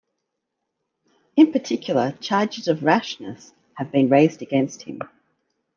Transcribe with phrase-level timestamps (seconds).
[1.35, 4.97] In particular, charges of rashness have been raised against him.